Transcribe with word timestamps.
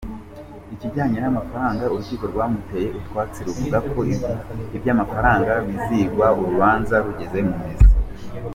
Ikijyanye 0.73 1.17
n’amafaranga 1.19 1.81
urukiko 1.87 2.23
rwamuteye 2.31 2.87
utwatsi 2.99 3.39
ruvuga 3.47 3.77
ko 3.91 3.99
ibyamafaranga 4.75 5.51
bizigwa 5.67 6.25
urubanza 6.39 6.93
rugeze 7.05 7.39
mu 7.49 7.55
mizi. 7.63 7.87